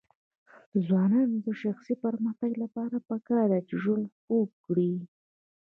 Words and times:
د 0.73 0.75
ځوانانو 0.87 1.35
د 1.45 1.47
شخصي 1.61 1.93
پرمختګ 2.05 2.51
لپاره 2.63 2.97
پکار 3.09 3.45
ده 3.51 3.59
چې 3.67 3.73
ژوند 3.83 4.05
خوږ 4.23 4.49
کړي. 4.65 4.93